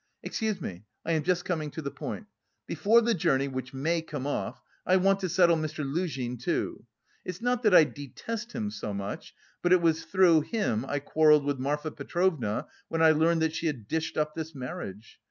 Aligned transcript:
Excuse 0.23 0.59
me, 0.59 0.83
I 1.05 1.11
am 1.11 1.21
just 1.21 1.45
coming 1.45 1.69
to 1.69 1.81
the 1.83 1.91
point. 1.91 2.25
Before 2.65 3.01
the 3.01 3.13
journey 3.13 3.47
which 3.47 3.71
may 3.71 4.01
come 4.01 4.25
off, 4.25 4.59
I 4.83 4.97
want 4.97 5.19
to 5.19 5.29
settle 5.29 5.55
Mr. 5.57 5.85
Luzhin, 5.85 6.37
too. 6.39 6.87
It's 7.23 7.39
not 7.39 7.61
that 7.61 7.75
I 7.75 7.83
detest 7.83 8.53
him 8.53 8.71
so 8.71 8.95
much, 8.95 9.35
but 9.61 9.71
it 9.71 9.79
was 9.79 10.03
through 10.05 10.41
him 10.41 10.85
I 10.87 10.97
quarrelled 10.97 11.45
with 11.45 11.59
Marfa 11.59 11.91
Petrovna 11.91 12.65
when 12.87 13.03
I 13.03 13.11
learned 13.11 13.43
that 13.43 13.53
she 13.53 13.67
had 13.67 13.87
dished 13.87 14.17
up 14.17 14.33
this 14.33 14.55
marriage. 14.55 15.19